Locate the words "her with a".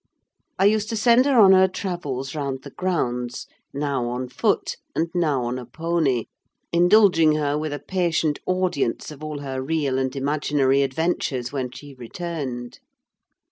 7.33-7.77